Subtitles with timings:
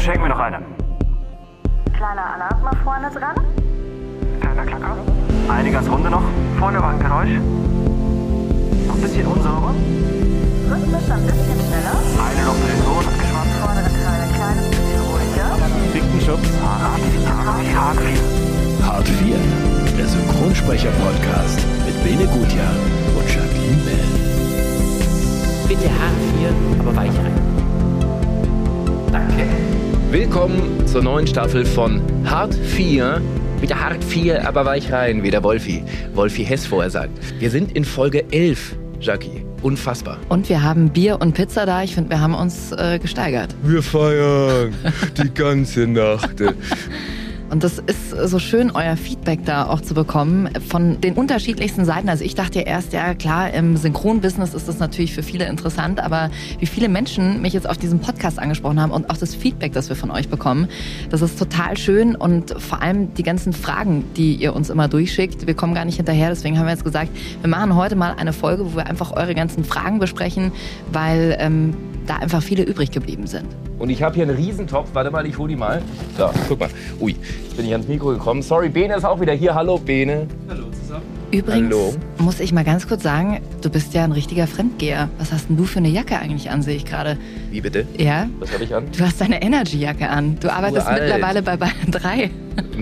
[0.00, 0.58] Schenken wir noch eine.
[1.94, 3.36] Kleiner Alarm mal vorne dran.
[4.40, 4.96] Kleiner Klacker.
[5.48, 6.24] Einiges Runde noch.
[6.58, 7.38] Vorne war ein Geräusch.
[8.88, 9.74] Noch ein bisschen unsauber.
[10.70, 11.96] Rhythmisch ein bisschen schneller.
[12.18, 13.54] Eine noch für den Ton abgeschwappt.
[13.60, 15.50] Vordere Teil ein kleines bisschen ruhiger.
[15.94, 16.50] Dicken Schubs.
[16.60, 17.78] Hart 4.
[17.78, 18.42] Hart 4.
[18.84, 19.36] Hart 4,
[19.96, 22.74] der Synchronsprecher-Podcast mit Bene Gutjahr
[23.16, 24.41] und Jacqueline Bell.
[25.72, 27.32] Bitte hart 4, aber weich rein.
[29.10, 29.46] Danke.
[30.10, 33.22] Willkommen zur neuen Staffel von Hart 4.
[33.58, 35.82] Bitte hart 4, aber weich rein, wie der Wolfi.
[36.12, 37.18] Wolfi Hess vorher sagt.
[37.40, 39.46] Wir sind in Folge 11, Jackie.
[39.62, 40.18] Unfassbar.
[40.28, 41.82] Und wir haben Bier und Pizza da.
[41.82, 43.54] Ich finde, wir haben uns äh, gesteigert.
[43.62, 44.74] Wir feiern
[45.16, 46.34] die ganze Nacht.
[47.52, 52.08] Und das ist so schön, euer Feedback da auch zu bekommen von den unterschiedlichsten Seiten.
[52.08, 56.00] Also ich dachte ja erst, ja klar, im Synchronbusiness ist das natürlich für viele interessant,
[56.00, 56.30] aber
[56.60, 59.90] wie viele Menschen mich jetzt auf diesem Podcast angesprochen haben und auch das Feedback, das
[59.90, 60.66] wir von euch bekommen,
[61.10, 65.46] das ist total schön und vor allem die ganzen Fragen, die ihr uns immer durchschickt.
[65.46, 67.10] Wir kommen gar nicht hinterher, deswegen haben wir jetzt gesagt,
[67.42, 70.52] wir machen heute mal eine Folge, wo wir einfach eure ganzen Fragen besprechen,
[70.90, 71.74] weil ähm,
[72.06, 73.46] da einfach viele übrig geblieben sind.
[73.78, 74.90] Und ich habe hier einen Riesentopf.
[74.92, 75.82] Warte mal, ich hole die mal.
[76.16, 76.68] So, guck mal.
[77.00, 77.12] Ui,
[77.44, 78.42] jetzt bin ich ans Mikro gekommen.
[78.42, 79.54] Sorry, Bene ist auch wieder hier.
[79.54, 80.26] Hallo, Bene.
[81.30, 81.94] Übrigens Hallo.
[82.18, 85.08] muss ich mal ganz kurz sagen, du bist ja ein richtiger Fremdgeher.
[85.18, 87.16] Was hast denn du für eine Jacke eigentlich an, sehe ich gerade?
[87.50, 87.86] Wie bitte?
[87.96, 88.28] Ja?
[88.38, 88.84] Was habe ich an?
[88.96, 90.36] Du hast deine Energy-Jacke an.
[90.40, 91.02] Du arbeitest Uralt.
[91.02, 92.30] mittlerweile bei Bayern 3.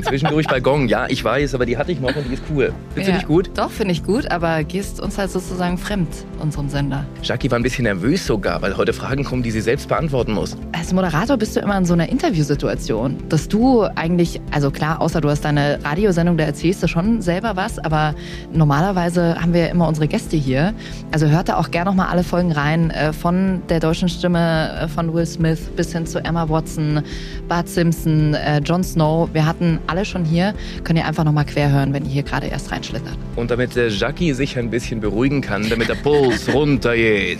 [0.03, 0.89] Zwischendurch bei Gong.
[0.89, 2.73] Ja, ich weiß, aber die hatte ich noch und die ist cool.
[2.95, 3.17] Findest du Ja.
[3.19, 3.51] nicht gut?
[3.55, 6.09] Doch, finde ich gut, aber gehst uns halt sozusagen fremd,
[6.41, 7.05] unserem Sender.
[7.23, 10.57] Jackie war ein bisschen nervös sogar, weil heute Fragen kommen, die sie selbst beantworten muss.
[10.73, 15.21] Als Moderator bist du immer in so einer Interviewsituation, dass du eigentlich, also klar, außer
[15.21, 18.15] du hast deine Radiosendung, da erzählst du schon selber was, aber
[18.53, 20.73] normalerweise haben wir ja immer unsere Gäste hier.
[21.13, 24.71] Also hört da auch gerne noch mal alle Folgen rein, äh, von der deutschen Stimme
[24.83, 27.03] äh, von Will Smith bis hin zu Emma Watson,
[27.49, 29.29] Bart Simpson, äh, Jon Snow.
[29.33, 30.55] Wir hatten alle schon hier.
[30.85, 33.17] Könnt ihr einfach noch mal quer hören, wenn ihr hier gerade erst reinschlittert.
[33.37, 37.39] Und damit der Jackie sich ein bisschen beruhigen kann, damit der Puls runtergeht,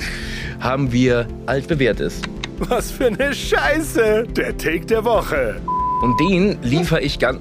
[0.61, 2.21] haben wir altbewährtes.
[2.59, 4.27] Was für eine Scheiße!
[4.37, 5.61] Der Take der Woche.
[6.03, 7.41] Und den liefere ich ganz.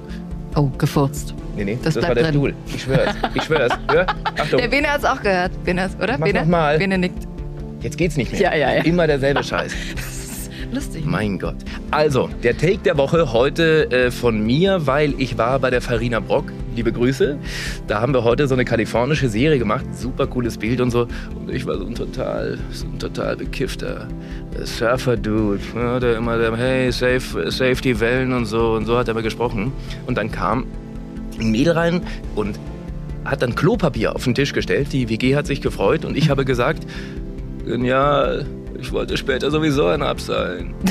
[0.55, 1.33] Oh, gefurzt.
[1.55, 2.33] Nee, nee, Das das, war bleibt der drin.
[2.41, 2.53] Stuhl.
[2.73, 3.15] Ich schwör's.
[3.33, 3.71] Ich schwör's.
[3.91, 4.05] Hör.
[4.37, 4.59] Achtung.
[4.61, 5.51] Der Bene hat's auch gehört.
[5.65, 6.17] Bene, oder?
[6.17, 6.39] Mach Bene?
[6.41, 6.77] noch mal.
[6.77, 7.27] Bene nickt.
[7.81, 8.41] Jetzt geht's nicht mehr.
[8.41, 8.83] Ja, ja, ja.
[8.83, 9.73] Immer derselbe Scheiß.
[10.71, 11.03] Lustig.
[11.03, 11.55] Mein Gott.
[11.89, 16.19] Also, der Take der Woche heute äh, von mir, weil ich war bei der Farina
[16.19, 16.51] Brock.
[16.75, 17.39] Liebe Grüße.
[17.87, 19.85] Da haben wir heute so eine kalifornische Serie gemacht.
[19.93, 21.07] Super cooles Bild und so.
[21.35, 24.07] Und ich war so ein total, so ein total bekiffter
[24.55, 25.59] äh, Surfer-Dude.
[25.75, 28.73] Ja, der immer, der, hey, save, save die Wellen und so.
[28.73, 29.71] Und so hat er mal gesprochen.
[30.05, 30.67] Und dann kam
[31.39, 32.01] ein Mädel rein
[32.35, 32.59] und
[33.25, 34.93] hat dann Klopapier auf den Tisch gestellt.
[34.93, 36.85] Die WG hat sich gefreut und ich habe gesagt,
[37.65, 38.45] genial,
[38.81, 40.73] ich wollte später sowieso einen abseilen.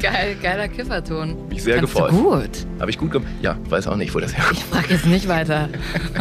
[0.00, 1.48] Geil, geiler Kifferton.
[1.48, 2.10] Mich sehr Kannst gefreut.
[2.10, 2.66] Gut.
[2.80, 3.30] Habe ich gut gemacht?
[3.42, 4.58] Ja, weiß auch nicht, wo das herkommt.
[4.58, 5.68] Ich frage jetzt nicht weiter.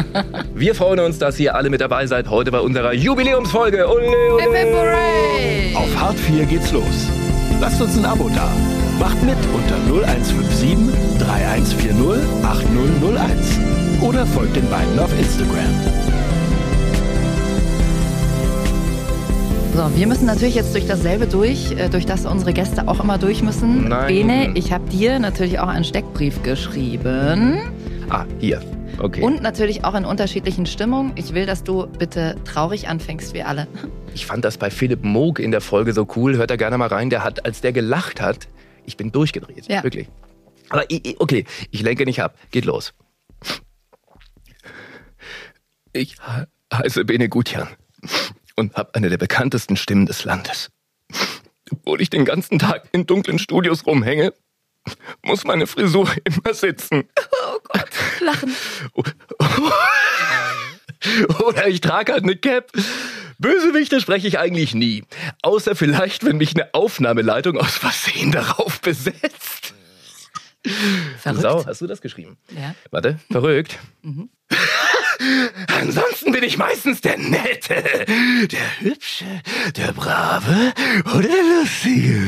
[0.56, 3.88] Wir freuen uns, dass ihr alle mit dabei seid heute bei unserer Jubiläumsfolge.
[3.88, 4.44] Ole, ole.
[4.44, 5.76] Hip, hip, hooray!
[5.76, 7.08] Auf Hart 4 geht's los.
[7.60, 8.50] Lasst uns ein Abo da.
[9.00, 10.78] Macht mit unter 0157
[11.20, 13.60] 3140 8001.
[14.02, 16.05] Oder folgt den beiden auf Instagram.
[19.76, 23.18] So, wir müssen natürlich jetzt durch dasselbe durch, äh, durch das unsere Gäste auch immer
[23.18, 23.90] durch müssen.
[23.90, 24.08] Nein.
[24.08, 27.60] Bene, ich habe dir natürlich auch einen Steckbrief geschrieben.
[28.10, 28.62] Ah, hier.
[29.00, 29.22] Okay.
[29.22, 31.12] Und natürlich auch in unterschiedlichen Stimmungen.
[31.16, 33.68] Ich will, dass du bitte traurig anfängst, wie alle.
[34.14, 36.38] Ich fand das bei Philipp Moog in der Folge so cool.
[36.38, 37.10] Hört da gerne mal rein.
[37.10, 38.48] Der hat, als der gelacht hat,
[38.86, 39.68] ich bin durchgedreht.
[39.68, 39.84] Ja.
[39.84, 40.08] Wirklich.
[40.70, 40.86] Aber
[41.20, 42.38] okay, ich lenke nicht ab.
[42.52, 42.94] Geht los.
[45.92, 47.68] Ich he- heiße Bene Gutjan
[48.56, 50.70] und habe eine der bekanntesten Stimmen des Landes.
[51.72, 54.34] Obwohl ich den ganzen Tag in dunklen Studios rumhänge,
[55.24, 57.04] muss meine Frisur immer sitzen.
[57.18, 57.90] Oh Gott,
[58.22, 58.56] lachen.
[61.46, 62.72] Oder ich trage halt eine Cap.
[63.38, 65.04] Bösewichte spreche ich eigentlich nie.
[65.42, 69.74] Außer vielleicht, wenn mich eine Aufnahmeleitung aus Versehen darauf besetzt.
[71.20, 71.42] Verrückt.
[71.42, 72.38] Sau, hast du das geschrieben?
[72.56, 72.74] Ja.
[72.92, 73.78] Warte, verrückt.
[75.80, 77.84] Ansonsten bin ich meistens der Nette,
[78.48, 79.26] der Hübsche,
[79.76, 80.74] der Brave
[81.14, 82.22] oder der Lustige.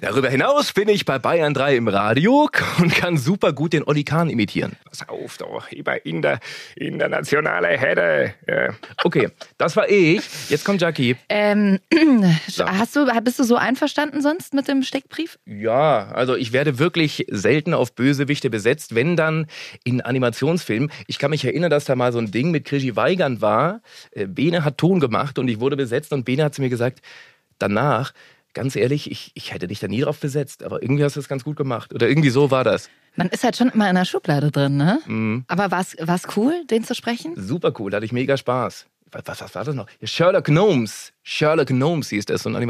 [0.00, 2.48] Darüber hinaus bin ich bei Bayern 3 im Radio
[2.78, 4.76] und kann super gut den Olli Kahn imitieren.
[4.84, 6.40] Pass auf, doch, über in der
[6.76, 8.34] internationale Herde.
[8.48, 8.74] Ja.
[9.04, 10.22] Okay, das war ich.
[10.48, 11.16] Jetzt kommt Jackie.
[11.28, 11.78] Ähm,
[12.58, 15.38] hast du, bist du so einverstanden sonst mit dem Steckbrief?
[15.46, 19.46] Ja, also ich werde wirklich selten auf Bösewichte besetzt, wenn dann
[19.84, 20.90] in Animationsfilmen.
[21.06, 23.80] Ich kann mich erinnern, dass da mal so ein Ding mit Krischi Weigand war.
[24.10, 27.00] Äh, Bene hat Ton gemacht und ich wurde besetzt und Bene hat zu mir gesagt,
[27.58, 28.12] danach,
[28.54, 31.28] ganz ehrlich, ich, ich hätte dich da nie drauf besetzt, aber irgendwie hast du es
[31.28, 31.94] ganz gut gemacht.
[31.94, 32.90] Oder irgendwie so war das.
[33.14, 35.00] Man ist halt schon immer in der Schublade drin, ne?
[35.06, 35.44] Mhm.
[35.46, 35.96] Aber war es
[36.36, 37.34] cool, den zu sprechen?
[37.36, 38.86] Super cool, da hatte ich mega Spaß.
[39.12, 39.86] Was, was, war das noch?
[40.02, 41.12] Sherlock Gnomes.
[41.22, 42.46] Sherlock Gnomes hieß das.
[42.46, 42.66] Und ich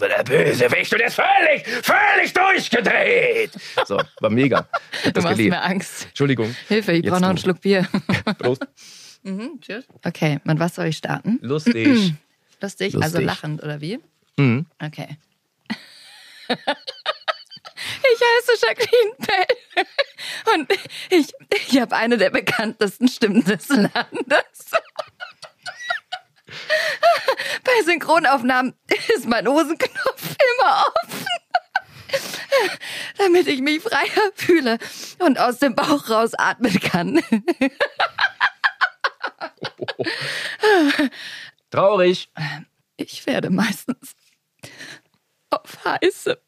[0.00, 3.50] war der Bösewicht und der ist völlig, völlig durchgedreht.
[3.86, 4.68] So, war mega.
[5.00, 5.56] Ich hab Du machst geliebt.
[5.56, 6.04] mir Angst.
[6.06, 6.54] Entschuldigung.
[6.68, 7.38] Hilfe, ich brauche noch einen.
[7.38, 7.88] Schluck Bier.
[8.38, 8.64] Prost.
[9.24, 9.84] mhm, tschüss.
[10.04, 11.38] Okay, mit was soll ich starten?
[11.42, 11.86] Lustig.
[11.86, 12.14] Lustig,
[12.60, 13.02] Lustig.
[13.02, 13.98] also lachend, oder wie?
[14.36, 14.66] Mhm.
[14.80, 15.18] Okay.
[18.02, 19.86] Ich heiße Jacqueline Bell
[20.54, 20.72] und
[21.10, 21.32] ich,
[21.70, 23.90] ich habe eine der bekanntesten Stimmen des Landes.
[27.64, 28.74] Bei Synchronaufnahmen
[29.14, 31.26] ist mein Hosenknopf immer offen,
[33.18, 34.78] damit ich mich freier fühle
[35.18, 37.22] und aus dem Bauch raus atmen kann.
[41.70, 42.30] Traurig.
[42.96, 44.14] Ich werde meistens
[45.50, 46.40] auf heiße,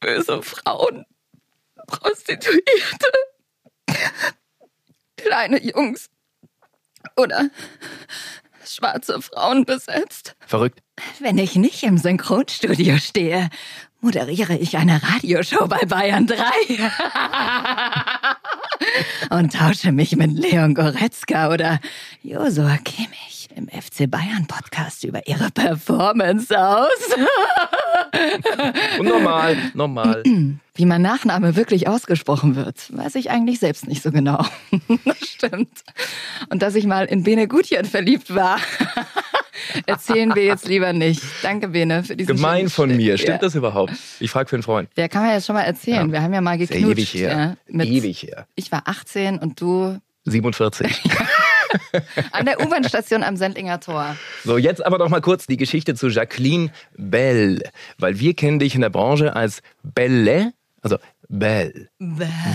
[0.00, 1.06] böse Frauen,
[1.86, 3.06] Prostituierte,
[5.16, 6.10] kleine Jungs
[7.16, 7.50] oder
[8.66, 10.36] schwarze Frauen besetzt.
[10.46, 10.80] Verrückt.
[11.20, 13.48] Wenn ich nicht im Synchronstudio stehe,
[14.02, 16.36] moderiere ich eine Radioshow bei Bayern 3.
[19.30, 21.78] Und tausche mich mit Leon Goretzka oder
[22.22, 26.88] Josua Kimmich im FC Bayern Podcast über ihre Performance aus.
[28.98, 30.22] Und normal, normal.
[30.74, 34.44] Wie mein Nachname wirklich ausgesprochen wird, weiß ich eigentlich selbst nicht so genau.
[35.04, 35.84] das stimmt.
[36.48, 38.58] Und dass ich mal in Bene Gutjen verliebt war,
[39.86, 41.22] erzählen wir jetzt lieber nicht.
[41.42, 42.96] Danke, Bene, für diesen Gemein von Stück.
[43.00, 43.18] mir.
[43.18, 43.38] Stimmt ja.
[43.38, 43.92] das überhaupt?
[44.20, 44.88] Ich frage für einen Freund.
[44.96, 46.06] Ja, kann man jetzt schon mal erzählen.
[46.08, 46.12] Ja.
[46.12, 47.14] Wir haben ja mal ja geknutscht.
[47.14, 47.56] ewig her.
[47.68, 48.46] Ja, Ewig her.
[48.54, 51.02] Ich war 18 und du 47.
[52.32, 54.16] an der U-Bahn-Station am Sendlinger Tor.
[54.44, 57.62] So, jetzt aber noch mal kurz die Geschichte zu Jacqueline Bell.
[57.98, 60.52] Weil wir kennen dich in der Branche als Belle,
[60.82, 60.98] also
[61.32, 61.88] Belle.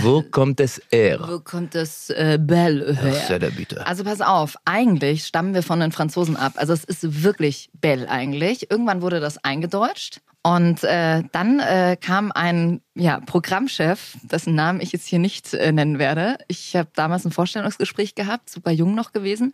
[0.01, 1.19] Wo kommt das R?
[1.27, 3.13] Wo kommt das äh, Belle her?
[3.13, 3.85] Sehr der bitte.
[3.87, 6.53] Also pass auf, eigentlich stammen wir von den Franzosen ab.
[6.57, 8.69] Also es ist wirklich Belle eigentlich.
[8.69, 10.21] Irgendwann wurde das eingedeutscht.
[10.43, 15.71] Und äh, dann äh, kam ein ja, Programmchef, dessen Namen ich jetzt hier nicht äh,
[15.71, 16.37] nennen werde.
[16.47, 19.53] Ich habe damals ein Vorstellungsgespräch gehabt, super jung noch gewesen.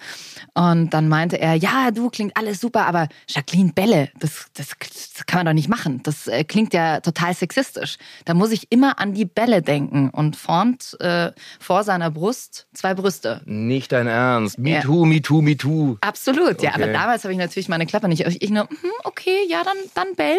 [0.53, 5.25] Und dann meinte er, ja, du klingt alles super, aber Jacqueline Bälle, das, das, das
[5.25, 6.01] kann man doch nicht machen.
[6.03, 7.97] Das äh, klingt ja total sexistisch.
[8.25, 12.93] Da muss ich immer an die Bälle denken und formt äh, vor seiner Brust zwei
[12.93, 13.41] Brüste.
[13.45, 14.57] Nicht dein Ernst.
[14.57, 14.81] Me Ja.
[14.81, 15.97] too, me too, me too.
[16.01, 16.71] Absolut, ja.
[16.71, 16.83] Okay.
[16.83, 18.21] Aber damals habe ich natürlich meine Klappe nicht.
[18.21, 20.37] Ich nur, mhm, okay, ja, dann, dann Bell.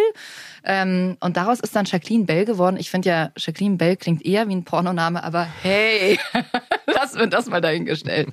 [0.65, 2.77] Ähm, und daraus ist dann Jacqueline Bell geworden.
[2.79, 6.17] Ich finde ja, Jacqueline Bell klingt eher wie ein Pornoname, aber hey,
[6.87, 8.29] lassen wir das mal dahingestellt.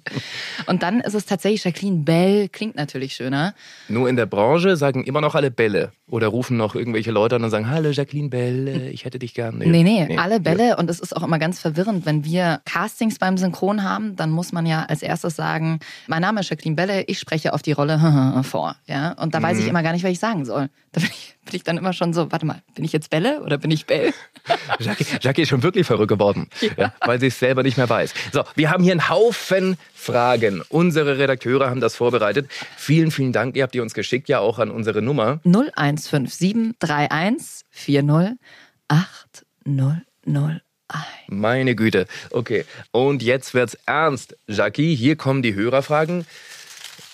[0.68, 3.56] Und dann ist es tatsächlich Jacqueline Bell, klingt natürlich schöner.
[3.90, 5.94] Nur in der Branche sagen immer noch alle Bälle.
[6.08, 9.58] Oder rufen noch irgendwelche Leute an und sagen, hallo Jacqueline Bell, ich hätte dich gern.
[9.58, 10.78] Nee, nee, alle Bälle.
[10.78, 14.52] Und es ist auch immer ganz verwirrend, wenn wir Castings beim Synchron haben, dann muss
[14.52, 18.44] man ja als erstes sagen, mein Name ist Jacqueline Bälle, ich spreche auf die Rolle
[18.44, 18.76] vor.
[18.86, 19.14] Ja?
[19.14, 20.70] Und da weiß ich immer gar nicht, was ich sagen soll.
[20.92, 23.42] Da bin ich, bin ich dann immer schon so, warte mal, bin ich jetzt Bälle
[23.42, 24.14] oder bin ich Bell?
[24.80, 26.94] Jackie, Jackie ist schon wirklich verrückt geworden, ja.
[27.02, 28.14] weil sie es selber nicht mehr weiß.
[28.32, 30.62] So, wir haben hier einen Haufen Fragen.
[30.70, 32.50] Unsere Redakteure haben das vorbereitet.
[32.78, 33.56] Vielen, vielen Dank.
[33.56, 35.40] Ihr habt die uns geschickt, ja auch an unsere Nummer.
[35.46, 38.38] 0157 31 40
[38.88, 40.62] 8001.
[41.28, 42.08] Meine Güte.
[42.32, 44.36] Okay, und jetzt wird's ernst.
[44.48, 46.26] Jackie, hier kommen die Hörerfragen.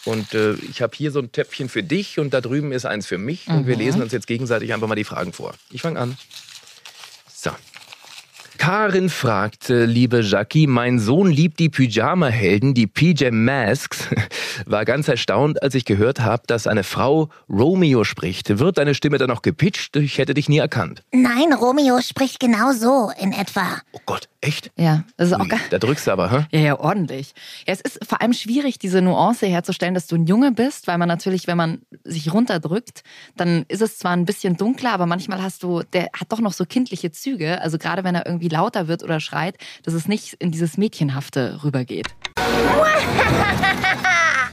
[0.08, 3.08] Und äh, ich habe hier so ein Töpfchen für dich und da drüben ist eins
[3.08, 3.48] für mich.
[3.50, 5.54] Und wir lesen uns jetzt gegenseitig einfach mal die Fragen vor.
[5.70, 6.18] Ich fange an.
[8.58, 14.08] Karin fragt, liebe Jackie, mein Sohn liebt die Pyjama-Helden, die PJ Masks.
[14.66, 18.60] War ganz erstaunt, als ich gehört habe, dass eine Frau Romeo spricht.
[18.60, 19.96] Wird deine Stimme dann noch gepitcht?
[19.96, 21.04] Ich hätte dich nie erkannt.
[21.12, 23.82] Nein, Romeo spricht genau so in etwa.
[23.94, 24.72] Oh Gott, echt?
[24.78, 25.60] Ja, das ist auch Ui, geil.
[25.70, 26.46] da drückst du aber, hä?
[26.52, 27.34] Ja, ja, ordentlich.
[27.68, 30.98] Ja, es ist vor allem schwierig, diese Nuance herzustellen, dass du ein Junge bist, weil
[30.98, 33.04] man natürlich, wenn man sich runterdrückt,
[33.36, 36.54] dann ist es zwar ein bisschen dunkler, aber manchmal hast du, der hat doch noch
[36.54, 37.62] so kindliche Züge.
[37.62, 41.60] Also gerade wenn er irgendwie lauter wird oder schreit, dass es nicht in dieses Mädchenhafte
[41.64, 42.08] rübergeht.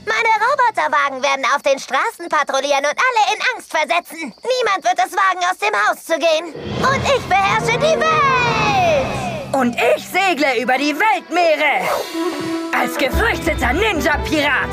[0.06, 4.18] Meine Roboter Bollerwagen werden auf den Straßen patrouillieren und alle in Angst versetzen.
[4.20, 6.52] Niemand wird es wagen, aus dem Haus zu gehen.
[6.78, 9.54] Und ich beherrsche die Welt!
[9.54, 11.88] Und ich segle über die Weltmeere.
[12.76, 14.70] Als gefürchteter Ninja-Pirat.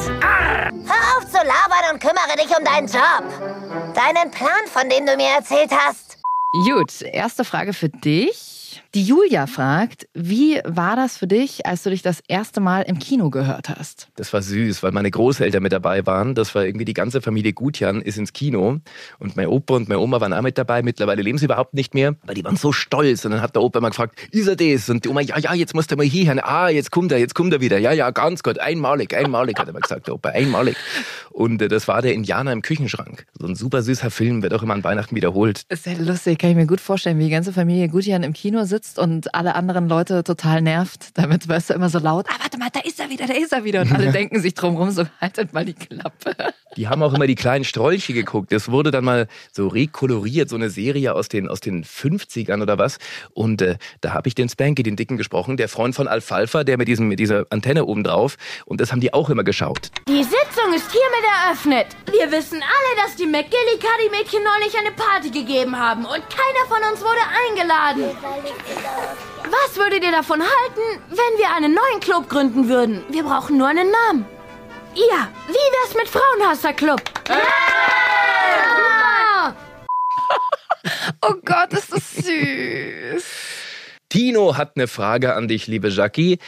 [0.85, 3.93] Hör auf zu labern und kümmere dich um deinen Job.
[3.93, 6.17] Deinen Plan, von dem du mir erzählt hast.
[6.65, 8.60] Gut, erste Frage für dich.
[8.93, 12.99] Die Julia fragt, wie war das für dich, als du dich das erste Mal im
[12.99, 14.09] Kino gehört hast?
[14.17, 16.35] Das war süß, weil meine Großeltern mit dabei waren.
[16.35, 18.79] Das war irgendwie die ganze Familie Gutjan ist ins Kino.
[19.17, 20.83] Und mein Opa und meine Oma waren auch mit dabei.
[20.83, 23.23] Mittlerweile leben sie überhaupt nicht mehr, weil die waren so stolz.
[23.23, 24.89] Und dann hat der Opa immer gefragt, ist er das?
[24.89, 26.45] Und die Oma, ja, ja, jetzt musst du mal hierher.
[26.45, 27.77] Ah, jetzt kommt er, jetzt kommt er wieder.
[27.77, 28.59] Ja, ja, ganz gut.
[28.59, 30.75] Einmalig, einmalig, hat er mal gesagt, der Opa, einmalig.
[31.29, 33.25] Und äh, das war der Indianer im Küchenschrank.
[33.39, 35.61] So ein super süßer Film, wird auch immer an Weihnachten wiederholt.
[35.69, 38.65] Ist ja lustig, kann ich mir gut vorstellen, wie die ganze Familie Gutjan im Kino
[38.65, 41.09] sitzt und alle anderen Leute total nervt.
[41.15, 43.53] Damit weißt du immer so laut, ah, warte mal, da ist er wieder, da ist
[43.53, 43.81] er wieder.
[43.81, 46.35] Und alle denken sich drumherum so, haltet mal die Klappe.
[46.77, 48.53] Die haben auch immer die kleinen Strolche geguckt.
[48.53, 52.77] Das wurde dann mal so rekoloriert, so eine Serie aus den, aus den 50ern oder
[52.77, 52.97] was.
[53.33, 56.77] Und äh, da habe ich den Spanky, den Dicken, gesprochen, der Freund von Alfalfa, der
[56.77, 58.37] mit, diesem, mit dieser Antenne oben drauf.
[58.65, 59.91] Und das haben die auch immer geschaut.
[60.07, 61.87] Die Sitzung ist hiermit eröffnet.
[62.05, 67.01] Wir wissen alle, dass die McGillicuddy-Mädchen neulich eine Party gegeben haben und keiner von uns
[67.01, 67.19] wurde
[67.49, 68.15] eingeladen.
[69.45, 73.03] Was würdet ihr davon halten, wenn wir einen neuen Club gründen würden?
[73.09, 74.25] Wir brauchen nur einen Namen.
[74.93, 77.01] Ja, wie wär's mit Frauenhasser-Club?
[77.29, 77.35] Ja!
[81.21, 83.23] Oh Gott, ist das süß.
[84.09, 86.39] Tino hat eine Frage an dich, liebe Jackie.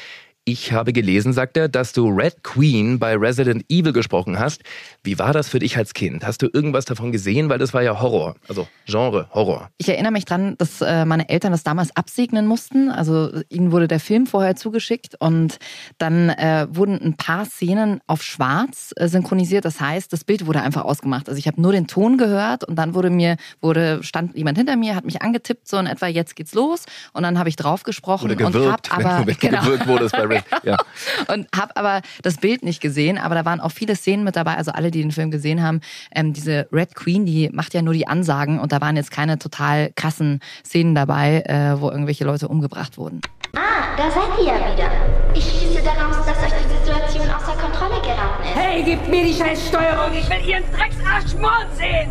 [0.46, 4.62] Ich habe gelesen, sagt er, dass du Red Queen bei Resident Evil gesprochen hast.
[5.04, 6.26] Wie war das für dich als Kind?
[6.26, 7.50] Hast du irgendwas davon gesehen?
[7.50, 9.70] Weil das war ja Horror, also Genre Horror.
[9.78, 12.90] Ich erinnere mich dran, dass äh, meine Eltern das damals absegnen mussten.
[12.90, 15.60] Also ihnen wurde der Film vorher zugeschickt und
[15.98, 19.66] dann äh, wurden ein paar Szenen auf Schwarz äh, synchronisiert.
[19.66, 21.28] Das heißt, das Bild wurde einfach ausgemacht.
[21.28, 24.78] Also ich habe nur den Ton gehört und dann wurde mir wurde stand jemand hinter
[24.78, 27.84] mir, hat mich angetippt so in etwa jetzt geht's los und dann habe ich drauf
[27.84, 29.62] gesprochen und hab aber wenn, wenn genau.
[29.62, 30.44] gewirkt wurde bei Red.
[30.64, 30.78] Ja.
[31.28, 33.18] und habe aber das Bild nicht gesehen.
[33.18, 34.56] Aber da waren auch viele Szenen mit dabei.
[34.56, 35.82] Also alle, die den Film gesehen haben,
[36.16, 39.38] ähm, diese Red Queen, die macht ja nur die Ansagen und da waren jetzt keine
[39.38, 43.22] total krassen Szenen dabei, äh, wo irgendwelche Leute umgebracht wurden.
[43.56, 44.92] Ah, da seid ihr ja wieder.
[45.36, 48.56] Ich schließe daraus, dass euch die Situation außer Kontrolle geraten ist.
[48.56, 50.12] Hey, gebt mir die scheiß Steuerung.
[50.18, 52.10] Ich will ihren Drecksarsch Mord sehen.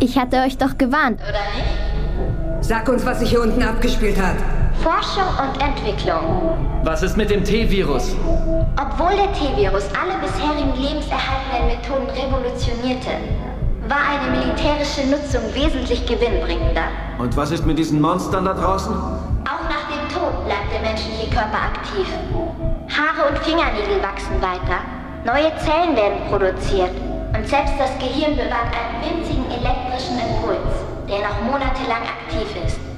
[0.00, 2.64] Ich hatte euch doch gewarnt, oder nicht?
[2.64, 4.36] Sag uns, was sich hier unten abgespielt hat.
[4.82, 6.56] Forschung und Entwicklung.
[6.84, 8.16] Was ist mit dem T-Virus?
[8.80, 13.10] Obwohl der T-Virus alle bisherigen lebenserhaltenden Methoden revolutionierte,
[13.88, 16.88] war eine militärische Nutzung wesentlich gewinnbringender.
[17.18, 18.94] Und was ist mit diesen Monstern da draußen?
[18.94, 22.06] Auch nach dem Tod bleibt der menschliche Körper aktiv.
[22.88, 24.80] Haare und Fingernägel wachsen weiter.
[25.26, 26.96] Neue Zellen werden produziert.
[27.36, 30.72] Und selbst das Gehirn bewahrt einen winzigen elektrischen Impuls,
[31.06, 32.89] der noch monatelang aktiv ist.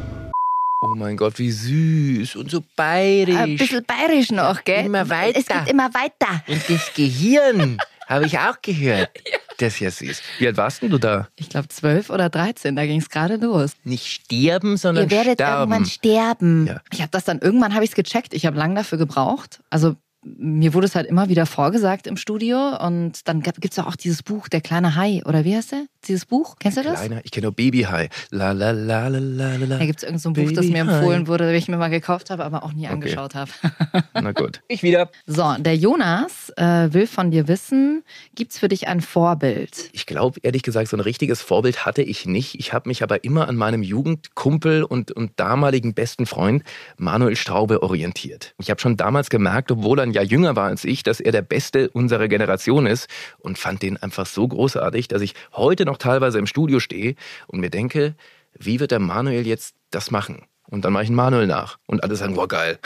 [0.93, 3.35] Oh mein Gott, wie süß und so bayerisch.
[3.35, 4.85] Ein bisschen bayerisch noch, gell?
[4.85, 5.39] Immer weiter.
[5.39, 6.45] Es geht immer weiter.
[6.47, 7.79] Und das Gehirn
[8.11, 9.09] habe ich auch gehört.
[9.57, 10.21] Das ist ja süß.
[10.39, 11.29] Wie alt warst denn du da?
[11.37, 13.71] Ich glaube zwölf oder dreizehn, da ging es gerade los.
[13.85, 15.73] Nicht sterben, sondern Ihr werdet sterben.
[15.73, 16.67] irgendwann sterben.
[16.67, 16.83] Ja.
[16.93, 18.35] Ich habe das dann irgendwann habe ich es gecheckt.
[18.35, 19.61] Ich habe lang dafür gebraucht.
[19.71, 23.97] Also mir wurde es halt immer wieder vorgesagt im Studio und dann gibt es auch
[23.97, 25.87] dieses Buch Der kleine Hai oder wie heißt der?
[26.07, 27.01] Dieses Buch, kennst du das?
[27.01, 28.09] Kleiner, ich kenne nur Babyhai.
[28.31, 29.79] La la la la la la.
[29.79, 31.27] Da gibt es irgend so ein Buch, das Baby mir empfohlen Hai.
[31.27, 33.51] wurde, das ich mir mal gekauft habe, aber auch nie angeschaut habe.
[34.15, 34.63] Na gut.
[34.69, 35.11] Ich wieder.
[35.27, 39.91] So, der Jonas äh, will von dir wissen, gibt's für dich ein Vorbild?
[39.93, 42.59] Ich glaube, ehrlich gesagt, so ein richtiges Vorbild hatte ich nicht.
[42.59, 46.63] Ich habe mich aber immer an meinem Jugendkumpel und, und damaligen besten Freund
[46.97, 48.55] Manuel Straube orientiert.
[48.59, 51.33] Ich habe schon damals gemerkt, obwohl er ein Jahr jünger war als ich, dass er
[51.33, 55.99] der Beste unserer Generation ist und fand den einfach so großartig, dass ich heute noch
[55.99, 57.15] teilweise im Studio stehe
[57.47, 58.15] und mir denke,
[58.59, 60.47] wie wird der Manuel jetzt das machen?
[60.73, 61.77] Und dann mache ich einen Manuel nach.
[61.85, 62.79] Und alle sagen, wow, geil.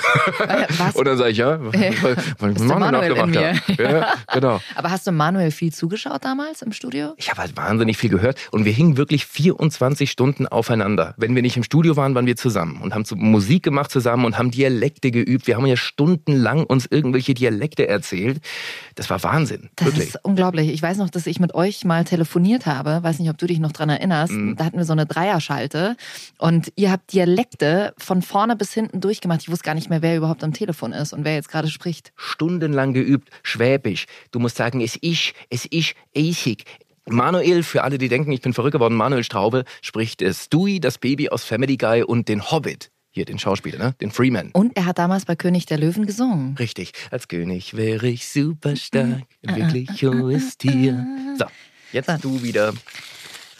[0.77, 0.97] was?
[0.97, 3.37] Und dann sage ich, ja, weil, weil ich der Manuel nachgemacht
[3.79, 3.83] habe.
[3.83, 4.61] Ja, genau.
[4.75, 7.15] Aber hast du Manuel viel zugeschaut damals im Studio?
[7.17, 11.15] Ich habe halt wahnsinnig viel gehört und wir hingen wirklich 24 Stunden aufeinander.
[11.17, 14.37] Wenn wir nicht im Studio waren, waren wir zusammen und haben Musik gemacht zusammen und
[14.37, 15.47] haben Dialekte geübt.
[15.47, 18.41] Wir haben ja stundenlang uns irgendwelche Dialekte erzählt.
[18.97, 20.09] Das war Wahnsinn, Das wirklich.
[20.09, 20.73] ist unglaublich.
[20.73, 23.05] Ich weiß noch, dass ich mit euch mal telefoniert habe.
[23.05, 24.33] Weiß nicht, ob du dich noch dran erinnerst.
[24.33, 24.57] Mhm.
[24.57, 25.97] Da hatten wir so eine Dreierschalte
[26.39, 29.43] und ihr habt Dialekte von vorne bis hinten durchgemacht.
[29.43, 32.13] Ich wusste gar nicht mehr, wer überhaupt am Telefon ist und wer jetzt gerade spricht.
[32.17, 34.07] Stundenlang geübt, Schwäbisch.
[34.31, 36.65] Du musst sagen, es ist, es ist eisig.
[37.09, 41.29] Manuel, für alle, die denken, ich bin verrückt geworden, Manuel Straube spricht Stewie, das Baby
[41.29, 42.91] aus Family Guy und den Hobbit.
[43.11, 43.95] Hier, den Schauspieler, ne?
[44.01, 44.51] Den Freeman.
[44.53, 46.55] Und er hat damals bei König der Löwen gesungen.
[46.59, 46.93] Richtig.
[47.11, 49.23] Als König wäre ich super stark.
[49.47, 51.07] Ein wirklich hohes Tier.
[51.39, 51.47] So,
[51.93, 52.75] jetzt du wieder.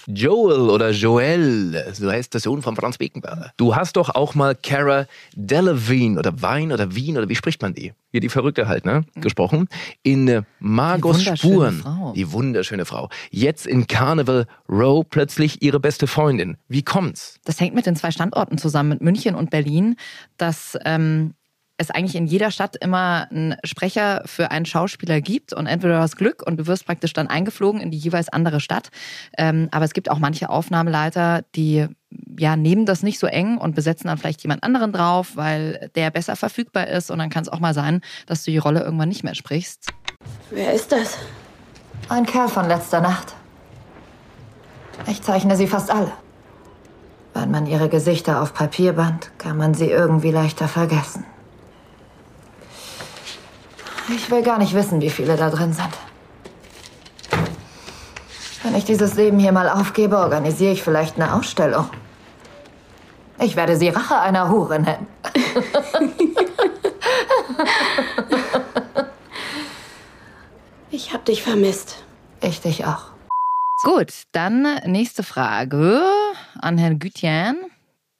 [0.09, 3.53] Joel oder Joel, so heißt der Sohn von Franz Beckenbauer.
[3.57, 7.75] Du hast doch auch mal Cara Delevingne oder Wein oder Wien oder wie spricht man
[7.75, 7.93] die?
[8.13, 9.05] Hier die Verrückte halt, ne?
[9.17, 9.69] Gesprochen.
[10.03, 11.81] In äh, Margos Die Spuren.
[11.81, 12.13] Frau.
[12.15, 13.11] Die wunderschöne Frau.
[13.31, 16.57] Jetzt in Carnival Row plötzlich ihre beste Freundin.
[16.69, 17.39] Wie kommt's?
[17.45, 19.97] Das hängt mit den zwei Standorten zusammen, mit München und Berlin,
[20.37, 21.35] dass ähm,
[21.79, 26.01] es eigentlich in jeder Stadt immer einen Sprecher für einen Schauspieler gibt und entweder du
[26.01, 28.89] hast Glück und du wirst praktisch dann eingeflogen in die jeweils andere Stadt.
[29.37, 31.87] Ähm, aber es gibt auch manche Aufnahmeleiter, die
[32.39, 36.11] ja nehmen das nicht so eng und besetzen dann vielleicht jemand anderen drauf, weil der
[36.11, 39.09] besser verfügbar ist und dann kann es auch mal sein, dass du die Rolle irgendwann
[39.09, 39.93] nicht mehr sprichst.
[40.51, 41.19] Wer ist das?
[42.09, 43.35] Ein Kerl von letzter Nacht.
[45.09, 46.13] Ich zeichne sie fast alle.
[47.35, 51.25] Wenn man ihre Gesichter auf Papier band, kann man sie irgendwie leichter vergessen.
[54.09, 55.89] Ich will gar nicht wissen, wie viele da drin sind.
[58.63, 61.89] Wenn ich dieses Leben hier mal aufgebe, organisiere ich vielleicht eine Ausstellung.
[63.39, 65.07] Ich werde sie Rache einer Hure nennen.
[70.91, 72.03] Ich hab dich vermisst.
[72.41, 73.11] Ich dich auch.
[73.83, 76.03] Gut, dann nächste Frage
[76.59, 77.57] an Herrn Gütjan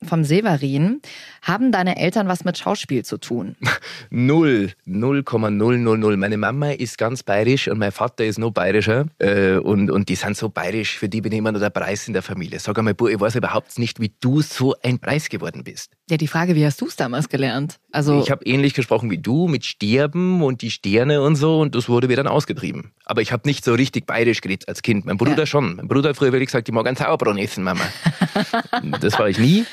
[0.07, 1.01] vom Severin.
[1.43, 3.57] Haben deine Eltern was mit Schauspiel zu tun?
[4.11, 6.17] Null, 0,000.
[6.17, 9.07] Meine Mama ist ganz bayerisch und mein Vater ist noch bayerischer.
[9.19, 12.07] Äh, und, und die sind so bayerisch, für die bin ich immer noch der Preis
[12.09, 12.59] in der Familie.
[12.59, 15.93] Sag einmal, ich weiß überhaupt nicht, wie du so ein Preis geworden bist.
[16.11, 17.79] Ja, die Frage, wie hast du es damals gelernt?
[17.93, 21.75] Also Ich habe ähnlich gesprochen wie du, mit Sterben und die Sterne und so, und
[21.75, 22.93] das wurde mir dann ausgetrieben.
[23.05, 25.07] Aber ich habe nicht so richtig bayerisch geredet als Kind.
[25.07, 25.77] Mein Bruder schon.
[25.77, 27.85] Mein Bruder hat früher wirklich gesagt, ich mag einen Sauerbraten essen, Mama.
[29.01, 29.65] das war ich nie.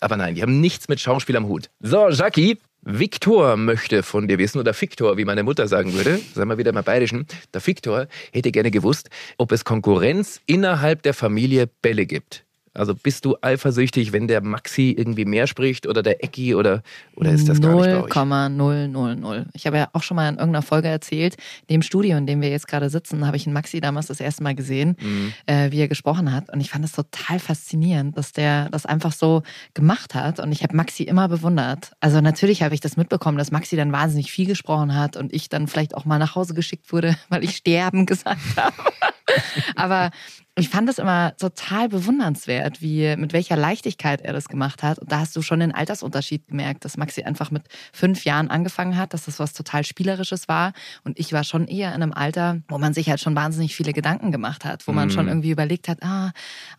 [0.00, 1.70] Aber nein, wir haben nichts mit Schauspiel am Hut.
[1.80, 6.48] So, Jackie, Viktor möchte von dir wissen, oder Viktor, wie meine Mutter sagen würde, sagen
[6.48, 11.66] wir wieder mal bayerischen, der Viktor hätte gerne gewusst, ob es Konkurrenz innerhalb der Familie
[11.82, 12.46] Bälle gibt.
[12.72, 16.82] Also bist du eifersüchtig, wenn der Maxi irgendwie mehr spricht oder der Ecki oder,
[17.16, 18.10] oder ist das gar nicht bei euch?
[18.14, 19.46] 0,000.
[19.54, 21.36] Ich habe ja auch schon mal in irgendeiner Folge erzählt,
[21.68, 24.44] dem Studio, in dem wir jetzt gerade sitzen, habe ich einen Maxi damals das erste
[24.44, 25.32] Mal gesehen, Mhm.
[25.46, 26.48] äh, wie er gesprochen hat.
[26.52, 29.42] Und ich fand es total faszinierend, dass der das einfach so
[29.74, 30.38] gemacht hat.
[30.38, 31.92] Und ich habe Maxi immer bewundert.
[32.00, 35.48] Also natürlich habe ich das mitbekommen, dass Maxi dann wahnsinnig viel gesprochen hat und ich
[35.48, 38.74] dann vielleicht auch mal nach Hause geschickt wurde, weil ich sterben gesagt habe.
[39.76, 40.10] Aber
[40.56, 44.98] ich fand es immer total bewundernswert, wie mit welcher Leichtigkeit er das gemacht hat.
[44.98, 48.96] Und da hast du schon den Altersunterschied gemerkt, dass Maxi einfach mit fünf Jahren angefangen
[48.96, 50.72] hat, dass das was total Spielerisches war.
[51.04, 53.92] Und ich war schon eher in einem Alter, wo man sich halt schon wahnsinnig viele
[53.92, 55.12] Gedanken gemacht hat, wo man Mhm.
[55.12, 56.32] schon irgendwie überlegt hat, ah,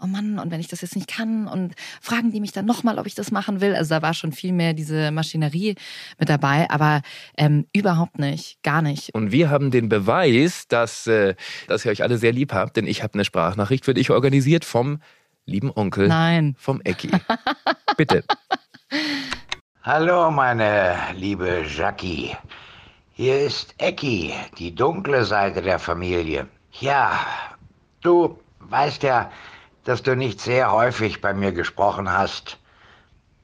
[0.03, 2.99] oh Mann, und wenn ich das jetzt nicht kann und fragen die mich dann nochmal,
[2.99, 3.73] ob ich das machen will.
[3.73, 5.75] Also da war schon viel mehr diese Maschinerie
[6.19, 7.01] mit dabei, aber
[7.37, 9.15] ähm, überhaupt nicht, gar nicht.
[9.15, 11.35] Und wir haben den Beweis, dass, äh,
[11.67, 13.25] dass ihr euch alle sehr lieb habt, denn ich habe eine
[13.61, 15.01] Sprachnachricht für dich organisiert vom
[15.45, 16.07] lieben Onkel.
[16.07, 16.55] Nein.
[16.57, 17.11] Vom Ecki.
[17.97, 18.23] Bitte.
[19.83, 22.35] Hallo, meine liebe Jackie.
[23.13, 26.47] Hier ist Ecki, die dunkle Seite der Familie.
[26.79, 27.19] Ja,
[28.01, 29.29] du weißt ja,
[29.83, 32.57] dass du nicht sehr häufig bei mir gesprochen hast.